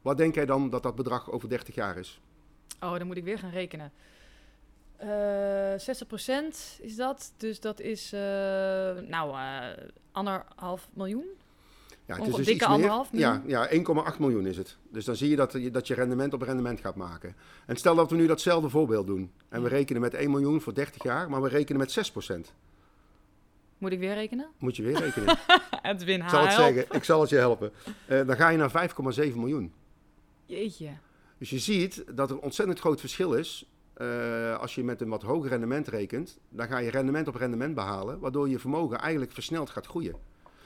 Wat 0.01 0.17
denk 0.17 0.35
jij 0.35 0.45
dan 0.45 0.69
dat 0.69 0.83
dat 0.83 0.95
bedrag 0.95 1.31
over 1.31 1.49
30 1.49 1.75
jaar 1.75 1.97
is? 1.97 2.21
Oh, 2.79 2.97
dan 2.97 3.07
moet 3.07 3.17
ik 3.17 3.23
weer 3.23 3.39
gaan 3.39 3.51
rekenen. 3.51 3.91
Eh 4.97 5.07
60% 5.73 6.81
is 6.81 6.95
dat. 6.95 7.33
Dus 7.37 7.59
dat 7.59 7.79
is, 7.79 8.11
nou, 9.07 9.35
anderhalf 10.11 10.89
miljoen. 10.93 11.25
Ja, 12.07 12.17
Onge- 12.19 12.43
dikke 12.43 12.65
anderhalf 12.65 13.07
Ja, 13.11 13.41
ja 13.45 13.67
1,8 13.71 14.19
miljoen 14.19 14.45
is 14.45 14.57
het. 14.57 14.77
Dus 14.91 15.05
dan 15.05 15.15
zie 15.15 15.29
je 15.29 15.35
dat, 15.35 15.51
je 15.51 15.71
dat 15.71 15.87
je 15.87 15.93
rendement 15.93 16.33
op 16.33 16.41
rendement 16.41 16.79
gaat 16.79 16.95
maken. 16.95 17.35
En 17.65 17.75
stel 17.75 17.95
dat 17.95 18.09
we 18.09 18.15
nu 18.15 18.27
datzelfde 18.27 18.69
voorbeeld 18.69 19.07
doen. 19.07 19.31
En 19.49 19.63
we 19.63 19.69
rekenen 19.69 20.01
met 20.01 20.13
1 20.13 20.31
miljoen 20.31 20.61
voor 20.61 20.73
30 20.73 21.03
jaar, 21.03 21.29
maar 21.29 21.41
we 21.41 21.47
rekenen 21.49 21.79
met 21.81 21.91
6%. 21.91 22.53
Moet 23.77 23.91
ik 23.91 23.99
weer 23.99 24.13
rekenen? 24.13 24.47
Moet 24.57 24.75
je 24.75 24.83
weer 24.83 24.97
rekenen. 24.99 25.37
Edwin, 25.81 26.21
ik 26.21 26.29
zal 26.29 26.41
het 26.45 26.55
help. 26.55 26.73
zeggen, 26.73 26.95
ik 26.95 27.03
zal 27.03 27.21
het 27.21 27.29
je 27.29 27.35
helpen. 27.37 27.71
Eh, 28.05 28.25
dan 28.27 28.35
ga 28.35 28.49
je 28.49 28.57
naar 28.57 28.71
5,7 29.31 29.35
miljoen. 29.35 29.73
Jeetje. 30.45 30.89
Dus 31.37 31.49
je 31.49 31.59
ziet 31.59 32.03
dat 32.13 32.29
er 32.29 32.35
een 32.35 32.41
ontzettend 32.41 32.79
groot 32.79 32.99
verschil 32.99 33.33
is. 33.33 33.65
eh, 33.93 34.57
als 34.59 34.75
je 34.75 34.83
met 34.83 35.01
een 35.01 35.09
wat 35.09 35.21
hoger 35.21 35.49
rendement 35.49 35.87
rekent, 35.87 36.37
dan 36.49 36.67
ga 36.67 36.77
je 36.77 36.89
rendement 36.89 37.27
op 37.27 37.35
rendement 37.35 37.75
behalen, 37.75 38.19
waardoor 38.19 38.49
je 38.49 38.59
vermogen 38.59 38.99
eigenlijk 38.99 39.31
versneld 39.31 39.69
gaat 39.69 39.85
groeien. 39.85 40.15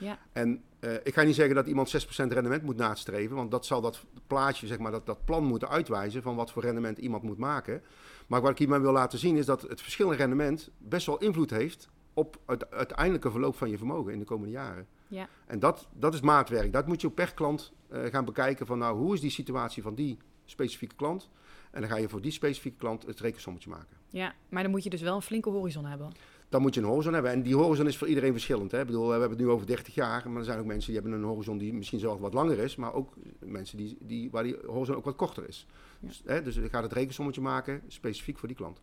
Ja. 0.00 0.18
En 0.32 0.62
eh, 0.80 0.94
ik 1.04 1.14
ga 1.14 1.22
niet 1.22 1.34
zeggen 1.34 1.54
dat 1.54 1.66
iemand 1.66 2.06
6% 2.06 2.08
rendement 2.28 2.62
moet 2.62 2.76
nastreven, 2.76 3.36
want 3.36 3.50
dat 3.50 3.66
zal 3.66 3.80
dat 3.80 4.04
plaatje, 4.26 4.66
zeg 4.66 4.78
maar, 4.78 4.90
dat, 4.90 5.06
dat 5.06 5.24
plan 5.24 5.44
moeten 5.44 5.68
uitwijzen 5.68 6.22
van 6.22 6.36
wat 6.36 6.52
voor 6.52 6.62
rendement 6.62 6.98
iemand 6.98 7.22
moet 7.22 7.38
maken. 7.38 7.82
Maar 8.26 8.40
wat 8.40 8.50
ik 8.50 8.58
hiermee 8.58 8.78
wil 8.78 8.92
laten 8.92 9.18
zien 9.18 9.36
is 9.36 9.46
dat 9.46 9.62
het 9.62 9.80
verschil 9.80 10.10
in 10.10 10.16
rendement 10.16 10.70
best 10.78 11.06
wel 11.06 11.18
invloed 11.18 11.50
heeft 11.50 11.88
op 12.14 12.38
het 12.46 12.70
uiteindelijke 12.70 13.30
verloop 13.30 13.56
van 13.56 13.70
je 13.70 13.78
vermogen 13.78 14.12
in 14.12 14.18
de 14.18 14.24
komende 14.24 14.52
jaren. 14.52 14.86
Ja. 15.08 15.28
En 15.46 15.58
dat, 15.58 15.88
dat 15.92 16.14
is 16.14 16.20
maatwerk. 16.20 16.72
Dat 16.72 16.86
moet 16.86 17.00
je 17.00 17.10
per 17.10 17.34
klant 17.34 17.72
eh, 17.88 18.04
gaan 18.04 18.24
bekijken 18.24 18.66
van 18.66 18.78
nou, 18.78 18.98
hoe 18.98 19.14
is 19.14 19.20
die 19.20 19.30
situatie 19.30 19.82
van 19.82 19.94
die 19.94 20.18
specifieke 20.44 20.94
klant? 20.94 21.30
En 21.70 21.80
dan 21.80 21.90
ga 21.90 21.96
je 21.96 22.08
voor 22.08 22.20
die 22.20 22.30
specifieke 22.30 22.78
klant 22.78 23.06
het 23.06 23.20
rekensommetje 23.20 23.70
maken. 23.70 23.96
Ja, 24.10 24.34
maar 24.48 24.62
dan 24.62 24.70
moet 24.70 24.84
je 24.84 24.90
dus 24.90 25.00
wel 25.00 25.14
een 25.14 25.22
flinke 25.22 25.50
horizon 25.50 25.84
hebben. 25.84 26.12
Dan 26.50 26.62
moet 26.62 26.74
je 26.74 26.80
een 26.80 26.86
horizon 26.86 27.12
hebben. 27.12 27.32
En 27.32 27.42
die 27.42 27.56
horizon 27.56 27.86
is 27.86 27.96
voor 27.96 28.08
iedereen 28.08 28.32
verschillend. 28.32 28.70
Hè? 28.70 28.80
Ik 28.80 28.86
bedoel, 28.86 29.04
we 29.04 29.10
hebben 29.10 29.30
het 29.30 29.38
nu 29.38 29.48
over 29.48 29.66
30 29.66 29.94
jaar. 29.94 30.30
Maar 30.30 30.38
er 30.38 30.44
zijn 30.44 30.58
ook 30.58 30.64
mensen 30.64 30.92
die 30.92 31.00
hebben 31.00 31.18
een 31.18 31.26
horizon 31.26 31.58
die 31.58 31.72
misschien 31.72 31.98
zelf 31.98 32.20
wat 32.20 32.34
langer 32.34 32.58
is. 32.58 32.76
Maar 32.76 32.94
ook 32.94 33.14
mensen 33.38 33.76
die, 33.76 33.96
die, 34.00 34.30
waar 34.30 34.42
die 34.42 34.56
horizon 34.66 34.96
ook 34.96 35.04
wat 35.04 35.16
korter 35.16 35.48
is. 35.48 35.66
Ja. 36.00 36.08
Dus, 36.08 36.22
hè, 36.24 36.42
dus 36.42 36.54
je 36.54 36.68
gaat 36.68 36.82
het 36.82 36.92
rekensommetje 36.92 37.40
maken 37.40 37.82
specifiek 37.86 38.38
voor 38.38 38.48
die 38.48 38.56
klant. 38.56 38.80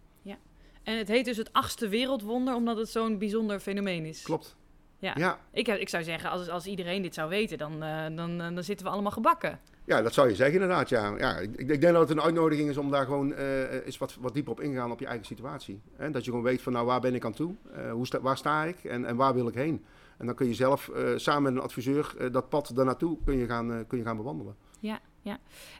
En 0.88 0.98
het 0.98 1.08
heet 1.08 1.26
dus 1.26 1.38
het 1.38 1.54
achtste 1.54 1.88
wereldwonder, 1.88 2.56
omdat 2.56 2.78
het 2.78 2.90
zo'n 2.90 3.18
bijzonder 3.18 3.60
fenomeen 3.60 4.06
is. 4.06 4.22
Klopt. 4.22 4.56
Ja. 5.00 5.14
Ja, 5.18 5.40
Ik, 5.52 5.68
ik 5.68 5.90
zou 5.90 6.04
zeggen, 6.04 6.30
als, 6.30 6.50
als 6.50 6.66
iedereen 6.66 7.02
dit 7.02 7.14
zou 7.14 7.30
weten, 7.30 7.58
dan, 7.58 7.84
eh, 7.84 8.06
dan, 8.16 8.42
eh, 8.42 8.54
dan 8.54 8.64
zitten 8.64 8.86
we 8.86 8.92
allemaal 8.92 9.12
gebakken. 9.12 9.60
Ja 9.88 10.02
dat 10.02 10.14
zou 10.14 10.30
je 10.30 10.36
zeggen 10.36 10.62
inderdaad. 10.62 10.90
Ja. 10.90 11.18
Ja, 11.18 11.38
ik, 11.38 11.56
ik 11.56 11.82
denk 11.82 11.94
dat 11.94 12.10
het 12.10 12.18
een 12.18 12.24
uitnodiging 12.24 12.70
is 12.70 12.78
om 12.78 12.92
daar 12.92 13.06
gewoon 13.06 13.34
eh 13.34 13.86
eens 13.86 13.98
wat, 13.98 14.16
wat 14.20 14.34
dieper 14.34 14.52
op 14.52 14.62
ingaan 14.62 14.92
op 14.92 15.00
je 15.00 15.06
eigen 15.06 15.26
situatie. 15.26 15.82
Hè? 15.96 16.12
Dat 16.12 16.24
je 16.26 16.30
gewoon 16.30 16.46
weet 16.46 16.62
van 16.62 16.74
nou 16.74 16.86
waar 16.86 17.00
ben 17.02 17.16
ik 17.16 17.26
aan 17.26 17.34
toe? 17.34 17.56
Eh, 17.74 17.92
hoe 17.92 18.06
sta, 18.06 18.22
waar 18.22 18.38
sta 18.38 18.64
ik? 18.64 18.84
En, 18.84 19.06
en 19.06 19.16
waar 19.16 19.34
wil 19.34 19.48
ik 19.48 19.54
heen? 19.54 19.86
En 20.18 20.26
dan 20.26 20.36
kun 20.36 20.48
je 20.48 20.54
zelf 20.54 20.90
eh, 20.90 21.14
samen 21.16 21.44
met 21.44 21.54
een 21.54 21.68
adviseur 21.68 22.32
dat 22.32 22.50
pad 22.50 22.72
daarnaartoe 22.76 23.18
kun 23.26 23.38
je 23.38 23.46
gaan, 23.46 23.86
kun 23.88 23.98
je 23.98 24.04
gaan 24.04 24.18
bewandelen. 24.18 24.56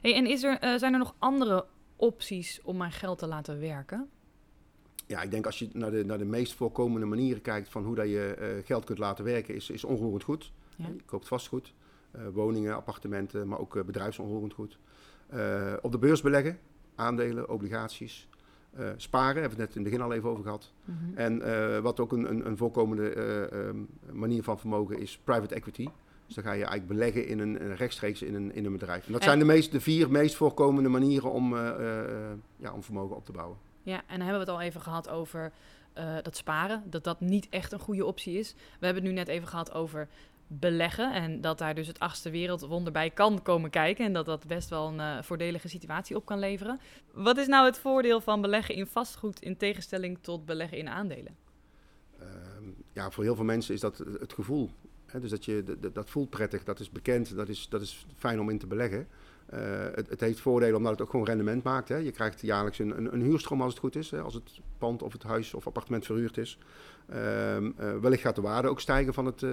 Hey, 0.02 0.14
en 0.14 0.26
is 0.26 0.42
er, 0.42 0.78
zijn 0.78 0.92
er 0.92 0.98
nog 0.98 1.14
andere 1.18 1.64
opties 1.96 2.60
om 2.62 2.76
mijn 2.76 2.92
geld 2.92 3.18
te 3.18 3.26
laten 3.26 3.60
werken? 3.60 4.08
Ja, 5.06 5.22
ik 5.22 5.30
denk 5.30 5.46
als 5.46 5.58
je 5.58 5.68
naar 5.72 5.90
de, 5.90 6.04
naar 6.04 6.18
de 6.18 6.24
meest 6.24 6.54
voorkomende 6.54 7.06
manieren 7.06 7.42
kijkt 7.42 7.68
van 7.68 7.84
hoe 7.84 7.94
dat 7.94 8.08
je 8.08 8.60
geld 8.64 8.84
kunt 8.84 8.98
laten 8.98 9.24
werken, 9.24 9.54
is, 9.54 9.70
is 9.70 9.84
onroerend 9.84 10.22
goed. 10.22 10.52
Ja. 10.76 10.86
Je 10.86 11.02
koopt 11.04 11.28
vastgoed, 11.28 11.74
woningen, 12.32 12.74
appartementen, 12.74 13.48
maar 13.48 13.58
ook 13.58 13.76
eh, 13.76 13.84
bedrijfsonroerend 13.84 14.52
goed. 14.52 14.78
Eh, 15.26 15.72
op 15.82 15.92
de 15.92 15.98
beurs 15.98 16.20
beleggen, 16.20 16.58
aandelen, 16.94 17.48
obligaties. 17.48 18.28
Eh, 18.70 18.86
sparen, 18.96 19.40
hebben 19.40 19.58
we 19.58 19.64
het 19.64 19.74
net 19.74 19.76
in 19.76 19.82
het 19.82 19.90
begin 19.92 20.06
al 20.06 20.12
even 20.12 20.28
over 20.30 20.42
gehad. 20.42 20.72
Mhm. 20.84 21.18
En 21.18 21.42
eh, 21.42 21.78
wat 21.78 22.00
ook 22.00 22.12
een, 22.12 22.30
een, 22.30 22.46
een 22.46 22.56
voorkomende 22.56 23.08
eh, 23.10 23.66
ehm, 23.68 23.76
manier 24.12 24.42
van 24.42 24.58
vermogen 24.58 24.98
is 24.98 25.18
private 25.24 25.54
equity. 25.54 25.88
Dus 26.26 26.34
dan 26.36 26.44
ga 26.44 26.52
je 26.52 26.64
eigenlijk 26.64 26.88
beleggen 26.88 27.26
in 27.26 27.38
een, 27.38 27.62
een 27.64 27.76
rechtstreeks 27.76 28.22
in 28.22 28.34
een, 28.34 28.54
in 28.54 28.64
een 28.64 28.72
bedrijf. 28.72 29.06
En 29.06 29.12
dat 29.12 29.20
En- 29.20 29.26
zijn 29.26 29.38
de, 29.38 29.44
meest, 29.44 29.72
de 29.72 29.80
vier 29.80 30.10
meest 30.10 30.34
voorkomende 30.34 30.88
manieren 30.88 31.30
om, 31.32 31.56
eh, 31.56 31.68
eh, 31.68 32.32
ja, 32.56 32.72
om 32.72 32.82
vermogen 32.82 33.16
op 33.16 33.24
te 33.24 33.32
bouwen. 33.32 33.56
Ja, 33.82 33.96
en 33.96 34.18
dan 34.18 34.26
hebben 34.26 34.44
we 34.44 34.50
het 34.50 34.60
al 34.60 34.60
even 34.60 34.80
gehad 34.80 35.08
over 35.08 35.52
eh, 35.92 36.14
dat 36.22 36.36
sparen, 36.36 36.82
dat 36.86 37.04
dat 37.04 37.20
niet 37.20 37.46
echt 37.50 37.72
een 37.72 37.78
goede 37.78 38.04
optie 38.04 38.38
is. 38.38 38.54
We 38.54 38.84
hebben 38.84 39.02
het 39.02 39.12
nu 39.12 39.18
net 39.18 39.28
even 39.28 39.48
gehad 39.48 39.72
over 39.72 40.08
beleggen 40.48 41.12
en 41.12 41.40
dat 41.40 41.58
daar 41.58 41.74
dus 41.74 41.86
het 41.86 41.98
achtste 41.98 42.30
wereldwonder 42.30 42.92
bij 42.92 43.10
kan 43.10 43.42
komen 43.42 43.70
kijken 43.70 44.04
en 44.04 44.12
dat 44.12 44.26
dat 44.26 44.46
best 44.46 44.68
wel 44.68 44.88
een 44.88 45.00
eh, 45.00 45.22
voordelige 45.22 45.68
situatie 45.68 46.16
op 46.16 46.24
kan 46.24 46.38
leveren. 46.38 46.80
Wat 47.12 47.36
is 47.36 47.46
nou 47.46 47.66
het 47.66 47.78
voordeel 47.78 48.20
van 48.20 48.40
beleggen 48.40 48.74
in 48.74 48.86
vastgoed 48.86 49.40
in 49.40 49.56
tegenstelling 49.56 50.18
tot 50.20 50.44
beleggen 50.46 50.78
in 50.78 50.88
aandelen? 50.88 51.36
Ehm, 52.18 52.64
ja, 52.92 53.10
voor 53.10 53.24
heel 53.24 53.34
veel 53.34 53.44
mensen 53.44 53.74
is 53.74 53.80
dat 53.80 53.98
het 54.20 54.32
gevoel. 54.32 54.70
Hè? 55.06 55.20
Dus 55.20 55.30
dat, 55.30 55.44
je, 55.44 55.76
dat- 55.80 55.94
dat, 55.94 56.10
voelt 56.10 56.30
prettig, 56.30 56.64
dat 56.64 56.80
is 56.80 56.90
bekend, 56.90 57.36
dat 57.36 57.48
is, 57.48 57.68
dat 57.68 57.80
is 57.80 58.06
fijn 58.16 58.40
om 58.40 58.50
in 58.50 58.58
te 58.58 58.66
beleggen. 58.66 59.08
Eh, 59.50 59.60
het, 59.94 60.20
heeft 60.20 60.40
voordelen 60.40 60.76
omdat 60.76 60.92
het 60.92 61.00
ook 61.00 61.10
gewoon 61.10 61.26
rendement 61.26 61.62
maakt. 61.62 61.88
Hè? 61.88 61.96
Je 61.96 62.10
krijgt 62.10 62.40
jaarlijks 62.40 62.78
een, 62.78 62.96
een, 62.96 63.12
een 63.12 63.22
huurstroom 63.22 63.62
als 63.62 63.70
het 63.70 63.80
goed 63.80 63.96
is, 63.96 64.10
hè? 64.10 64.20
als 64.20 64.34
het 64.34 64.60
pand 64.78 65.02
of 65.02 65.12
het 65.12 65.22
huis 65.22 65.54
of 65.54 65.66
appartement 65.66 66.06
verhuurd 66.06 66.36
is. 66.36 66.58
Ehm, 67.08 67.70
eh, 67.76 67.96
wellicht 68.00 68.22
gaat 68.22 68.34
de 68.34 68.40
waarde 68.40 68.68
ook 68.68 68.80
stijgen 68.80 69.14
van 69.14 69.26
het, 69.26 69.42
eh, 69.42 69.50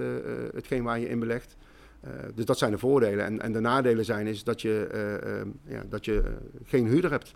hetgeen 0.54 0.82
waar 0.82 0.98
je 0.98 1.08
in 1.08 1.18
belegt. 1.18 1.56
Dus 2.34 2.44
dat 2.44 2.58
zijn 2.58 2.70
de 2.70 2.78
voordelen. 2.78 3.24
En, 3.24 3.40
en 3.40 3.52
de 3.52 3.60
nadelen 3.60 4.04
zijn 4.04 4.26
is 4.26 4.44
dat 4.44 4.62
je, 4.62 4.86
eh, 4.92 5.38
ehm, 5.38 5.48
ja, 5.62 5.82
dat 5.88 6.04
je 6.04 6.22
geen 6.64 6.86
huurder 6.86 7.10
hebt. 7.10 7.34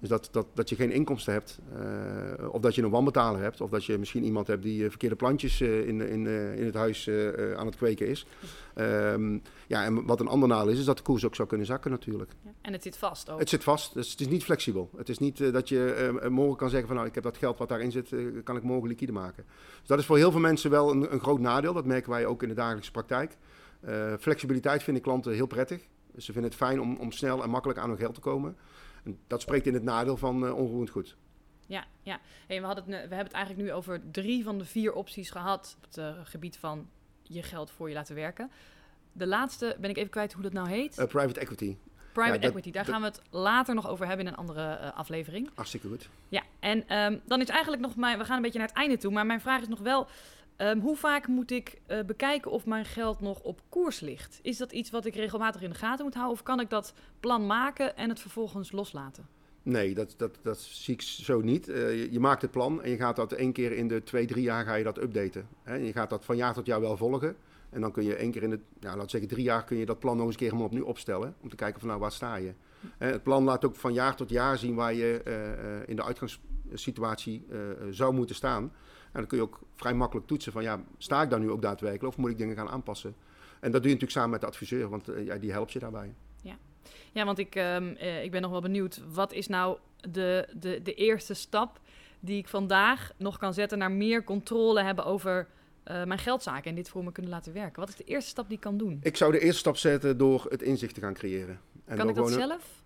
Dus 0.00 0.08
dat, 0.08 0.28
dat, 0.32 0.46
dat 0.54 0.68
je 0.68 0.74
geen 0.74 0.90
inkomsten 0.90 1.32
hebt. 1.32 1.58
eh, 2.38 2.52
of 2.52 2.60
dat 2.60 2.74
je 2.74 2.82
een 2.82 2.90
wanbetaler 2.90 3.40
hebt. 3.40 3.60
Of 3.60 3.70
dat 3.70 3.84
je 3.84 3.98
misschien 3.98 4.24
iemand 4.24 4.46
hebt 4.46 4.62
die 4.62 4.84
eh, 4.84 4.88
verkeerde 4.88 5.16
plantjes 5.16 5.60
eh, 5.60 5.88
in, 5.88 6.00
in, 6.00 6.26
in 6.56 6.64
het 6.64 6.74
huis 6.74 7.10
aan 7.56 7.66
het 7.66 7.76
kweken 7.76 8.08
is. 8.08 8.26
Ehm, 8.74 9.38
ja, 9.66 9.84
en 9.84 10.06
wat 10.06 10.20
een 10.20 10.28
ander 10.28 10.48
nadeel 10.48 10.72
is, 10.72 10.78
is 10.78 10.84
dat 10.84 10.96
de 10.96 11.02
koers 11.02 11.24
ook 11.24 11.34
zou 11.34 11.48
kunnen 11.48 11.66
zakken 11.66 11.90
natuurlijk. 11.90 12.30
Ja. 12.44 12.50
En 12.60 12.72
het 12.72 12.82
zit 12.82 12.96
vast 12.96 13.30
ook. 13.30 13.38
Het 13.38 13.48
zit 13.48 13.64
vast, 13.64 13.94
dus 13.94 14.10
het 14.10 14.20
is 14.20 14.28
niet 14.28 14.44
flexibel. 14.44 14.90
Het 14.96 15.08
is 15.08 15.18
niet 15.18 15.52
dat 15.52 15.68
je 15.68 16.26
morgen 16.30 16.56
kan 16.56 16.70
zeggen 16.70 16.86
van 16.86 16.96
nou, 16.96 17.08
ik 17.08 17.14
heb 17.14 17.24
dat 17.24 17.36
geld 17.36 17.58
wat 17.58 17.68
daarin 17.68 17.90
zit, 17.90 18.14
kan 18.44 18.56
ik 18.56 18.62
morgen 18.62 18.88
liquide 18.88 19.12
maken. 19.12 19.44
Dus 19.78 19.88
dat 19.88 19.98
is 19.98 20.06
voor 20.06 20.16
heel 20.16 20.30
veel 20.30 20.40
mensen 20.40 20.70
wel 20.70 20.90
een, 20.90 21.12
een 21.12 21.20
groot 21.20 21.40
nadeel. 21.40 21.72
Dat 21.72 21.84
merken 21.84 22.10
wij 22.10 22.26
ook 22.26 22.42
in 22.42 22.48
de 22.48 22.54
dagelijkse 22.54 22.90
praktijk. 22.90 23.36
Flexibiliteit 24.20 24.82
vinden 24.82 25.02
klanten 25.02 25.32
heel 25.32 25.46
prettig. 25.46 25.80
Ze 26.16 26.32
vinden 26.32 26.50
het 26.50 26.60
fijn 26.60 26.80
om, 26.80 26.96
om 26.96 27.12
snel 27.12 27.42
en 27.42 27.50
makkelijk 27.50 27.78
aan 27.78 27.88
hun 27.88 27.98
geld 27.98 28.14
te 28.14 28.20
komen. 28.20 28.56
En 29.04 29.18
dat 29.26 29.40
spreekt 29.40 29.66
in 29.66 29.74
het 29.74 29.82
nadeel 29.82 30.16
van 30.16 30.52
onroerend 30.52 30.90
goed. 30.90 31.16
Ja, 31.66 31.84
ja. 32.02 32.20
Hey, 32.46 32.60
we, 32.60 32.66
hadden 32.66 32.84
het, 32.84 32.92
we 32.92 32.98
hebben 32.98 33.18
het 33.18 33.32
eigenlijk 33.32 33.66
nu 33.68 33.72
over 33.72 34.00
drie 34.10 34.44
van 34.44 34.58
de 34.58 34.64
vier 34.64 34.92
opties 34.92 35.30
gehad 35.30 35.74
op 35.78 35.84
het 35.84 35.96
eh, 35.98 36.12
gebied 36.24 36.56
van 36.56 36.88
je 37.22 37.42
geld 37.42 37.70
voor 37.70 37.88
je 37.88 37.94
laten 37.94 38.14
werken. 38.14 38.50
De 39.12 39.26
laatste 39.26 39.76
ben 39.80 39.90
ik 39.90 39.96
even 39.96 40.10
kwijt 40.10 40.32
hoe 40.32 40.42
dat 40.42 40.52
nou 40.52 40.68
heet. 40.68 40.98
Eh, 40.98 41.06
private 41.06 41.40
equity, 41.40 41.76
Private 42.12 42.34
ja, 42.34 42.40
dat- 42.40 42.50
equity. 42.50 42.70
Daar 42.70 42.84
dat- 42.84 42.92
gaan 42.92 43.02
we 43.02 43.08
het 43.08 43.22
later 43.30 43.74
nog 43.74 43.88
over 43.88 44.06
hebben 44.06 44.26
in 44.26 44.32
een 44.32 44.38
andere 44.38 44.92
aflevering. 44.92 45.50
hartstikke 45.54 45.88
goed. 45.88 46.08
Ja, 46.28 46.42
en 46.60 46.88
ehm, 46.88 47.18
dan 47.26 47.40
is 47.40 47.48
eigenlijk 47.48 47.82
nog 47.82 47.96
mijn... 47.96 48.18
We 48.18 48.24
gaan 48.24 48.36
een 48.36 48.42
beetje 48.42 48.58
naar 48.58 48.68
het 48.68 48.76
einde 48.76 48.96
toe, 48.96 49.12
maar 49.12 49.26
mijn 49.26 49.40
vraag 49.40 49.60
is 49.60 49.68
nog 49.68 49.80
wel... 49.80 50.06
ehm, 50.58 50.78
hoe 50.78 50.96
vaak 50.96 51.26
moet 51.26 51.50
ik 51.50 51.80
eh, 51.86 52.04
bekijken 52.04 52.50
of 52.50 52.66
mijn 52.66 52.84
geld 52.84 53.20
nog 53.20 53.40
op 53.40 53.60
koers 53.68 54.00
ligt? 54.00 54.38
Is 54.42 54.56
dat 54.56 54.72
iets 54.72 54.90
wat 54.90 55.04
ik 55.04 55.14
regelmatig 55.14 55.62
in 55.62 55.70
de 55.70 55.76
gaten 55.76 56.04
moet 56.04 56.14
houden? 56.14 56.36
Of 56.36 56.42
kan 56.42 56.60
ik 56.60 56.70
dat 56.70 56.94
plan 57.20 57.46
maken 57.46 57.96
en 57.96 58.08
het 58.08 58.20
vervolgens 58.20 58.72
loslaten? 58.72 59.26
Nee, 59.68 59.94
dat, 59.94 60.14
dat, 60.16 60.38
dat 60.42 60.58
zie 60.58 60.94
ik 60.94 61.02
zo 61.02 61.40
niet. 61.40 61.68
Eh, 61.68 62.12
je, 62.12 62.20
maakt 62.20 62.42
het 62.42 62.50
plan 62.50 62.82
en 62.82 62.90
je 62.90 62.96
gaat 62.96 63.16
dat 63.16 63.32
één 63.32 63.52
keer 63.52 63.72
in 63.72 63.88
de 63.88 64.02
twee, 64.02 64.26
drie 64.26 64.42
jaar 64.42 64.64
ga 64.64 64.74
je 64.74 64.84
dat 64.84 65.02
updaten. 65.02 65.48
Hè? 65.62 65.74
Je 65.74 65.92
gaat 65.92 66.10
dat 66.10 66.24
van 66.24 66.36
jaar 66.36 66.54
tot 66.54 66.66
jaar 66.66 66.80
wel 66.80 66.96
volgen. 66.96 67.36
En 67.70 67.80
dan 67.80 67.92
kun 67.92 68.04
je 68.04 68.14
één 68.14 68.30
keer 68.30 68.42
in 68.42 68.50
de, 68.50 68.60
laten 68.80 69.00
we 69.00 69.08
zeggen 69.08 69.30
drie 69.30 69.44
jaar, 69.44 69.64
kun 69.64 69.76
je 69.76 69.86
dat 69.86 69.98
plan 69.98 70.16
nog 70.16 70.24
eens 70.24 70.34
een 70.34 70.40
keer 70.40 70.48
helemaal 70.48 70.68
opnieuw 70.68 70.84
opstellen. 70.84 71.34
Om 71.40 71.48
te 71.48 71.56
kijken 71.56 71.80
van 71.80 71.88
nou, 71.88 72.00
waar 72.00 72.12
sta 72.12 72.36
je? 72.36 72.52
Het 72.98 73.22
plan 73.22 73.44
laat 73.44 73.64
ook 73.64 73.76
van 73.76 73.92
jaar 73.92 74.16
tot 74.16 74.30
jaar 74.30 74.58
zien 74.58 74.74
waar 74.74 74.94
je 74.94 75.22
eh, 75.22 75.88
in 75.88 75.96
de 75.96 76.04
uitgangssituatie 76.04 77.46
zou 77.90 78.14
moeten 78.14 78.36
staan. 78.36 78.72
En 79.18 79.24
dan 79.24 79.38
kun 79.38 79.38
je 79.38 79.44
ook 79.44 79.60
vrij 79.74 79.94
makkelijk 79.94 80.26
toetsen 80.26 80.52
van 80.52 80.62
ja, 80.62 80.80
sta 80.98 81.22
ik 81.22 81.30
daar 81.30 81.40
nu 81.40 81.50
ook 81.50 81.62
daadwerkelijk 81.62 82.14
of 82.14 82.16
moet 82.16 82.30
ik 82.30 82.38
dingen 82.38 82.56
gaan 82.56 82.68
aanpassen? 82.68 83.14
En 83.60 83.70
dat 83.70 83.82
doe 83.82 83.90
je 83.90 83.98
natuurlijk 83.98 84.10
samen 84.10 84.30
met 84.30 84.40
de 84.40 84.46
adviseur, 84.46 84.88
want 84.88 85.08
eh, 85.08 85.24
ja, 85.24 85.36
die 85.36 85.52
helpt 85.52 85.72
je 85.72 85.78
daarbij. 85.78 86.14
Ja, 87.12 87.24
want 87.24 87.38
ik, 87.38 87.54
ehm, 87.54 87.94
eh, 87.98 88.22
ik 88.24 88.30
ben 88.30 88.42
nog 88.42 88.50
wel 88.50 88.60
benieuwd. 88.60 89.02
Wat 89.12 89.32
is 89.32 89.46
nou 89.46 89.78
de, 90.10 90.48
de, 90.56 90.82
de 90.82 90.94
eerste 90.94 91.34
stap 91.34 91.80
die 92.20 92.38
ik 92.38 92.48
vandaag 92.48 93.12
nog 93.16 93.38
kan 93.38 93.54
zetten 93.54 93.78
naar 93.78 93.90
meer 93.90 94.24
controle 94.24 94.82
hebben 94.82 95.04
over 95.04 95.48
eh, 95.82 96.04
mijn 96.04 96.18
geldzaken 96.18 96.70
en 96.70 96.74
dit 96.74 96.88
voor 96.88 97.04
me 97.04 97.12
kunnen 97.12 97.32
laten 97.32 97.52
werken? 97.52 97.80
Wat 97.80 97.88
is 97.88 97.96
de 97.96 98.04
eerste 98.04 98.30
stap 98.30 98.46
die 98.46 98.56
ik 98.56 98.62
kan 98.62 98.76
doen? 98.76 98.98
Ik 99.02 99.16
zou 99.16 99.32
de 99.32 99.38
eerste 99.38 99.58
stap 99.58 99.76
zetten 99.76 100.18
door 100.18 100.46
het 100.48 100.62
inzicht 100.62 100.94
te 100.94 101.00
gaan 101.00 101.14
creëren. 101.14 101.60
En 101.84 101.96
kan 101.96 102.08
ik 102.08 102.14
dat 102.14 102.26
een- 102.26 102.32
zelf? 102.32 102.82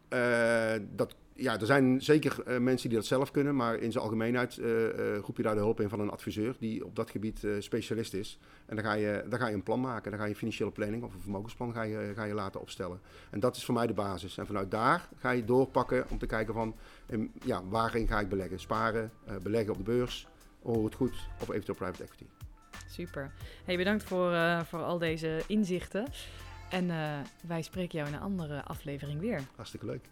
Dat, 0.96 1.14
ja, 1.34 1.60
er 1.60 1.66
zijn 1.66 2.02
zeker 2.02 2.42
eh, 2.42 2.58
mensen 2.58 2.88
die 2.88 2.98
dat 2.98 3.06
zelf 3.06 3.30
kunnen, 3.30 3.56
maar 3.56 3.74
in 3.74 3.92
zijn 3.92 4.04
algemeenheid 4.04 4.58
eh, 4.58 4.88
eh, 4.88 5.18
roep 5.18 5.36
je 5.36 5.42
daar 5.42 5.54
de 5.54 5.60
hulp 5.60 5.80
in 5.80 5.88
van 5.88 6.00
een 6.00 6.10
adviseur 6.10 6.56
die 6.58 6.84
op 6.84 6.96
dat 6.96 7.10
gebied 7.10 7.46
specialist 7.58 8.14
is. 8.14 8.38
En 8.66 8.76
dan 8.76 8.84
ga, 8.84 8.92
je, 8.92 9.24
dan 9.28 9.38
ga 9.38 9.48
je 9.48 9.54
een 9.54 9.62
plan 9.62 9.80
maken, 9.80 10.10
dan 10.10 10.20
ga 10.20 10.26
je 10.26 10.30
een 10.30 10.36
financiële 10.36 10.70
planning 10.70 11.02
of 11.02 11.14
een 11.14 11.20
vermogensplan 11.20 11.72
ga 11.72 11.82
je, 11.82 12.12
ga 12.14 12.24
je 12.24 12.34
laten 12.34 12.60
opstellen. 12.60 13.00
En 13.30 13.40
dat 13.40 13.56
is 13.56 13.64
voor 13.64 13.74
mij 13.74 13.86
de 13.86 13.92
basis. 13.92 14.38
En 14.38 14.46
vanuit 14.46 14.70
daar 14.70 15.08
ga 15.18 15.30
je 15.30 15.44
doorpakken 15.44 16.04
om 16.10 16.18
te 16.18 16.26
kijken 16.26 16.54
van 16.54 16.74
em, 17.06 17.32
ja, 17.44 17.62
waarin 17.68 18.08
ga 18.08 18.20
ik 18.20 18.28
beleggen. 18.28 18.60
Sparen, 18.60 19.10
beleggen 19.42 19.72
op 19.72 19.78
de 19.78 19.84
beurs, 19.84 20.28
hoor 20.62 20.84
het 20.84 20.94
goed 20.94 21.28
of 21.40 21.48
eventueel 21.48 21.76
private 21.76 22.02
equity. 22.02 22.24
Super. 22.88 23.32
Hey, 23.64 23.76
bedankt 23.76 24.02
voor, 24.02 24.34
voor 24.64 24.82
al 24.82 24.98
deze 24.98 25.42
inzichten. 25.46 26.06
En 26.70 26.86
wij 27.46 27.62
spreken 27.62 27.98
jou 27.98 28.10
in 28.10 28.14
een 28.14 28.22
andere 28.22 28.64
aflevering 28.64 29.20
weer. 29.20 29.40
Hartstikke 29.56 29.86
leuk. 29.86 30.08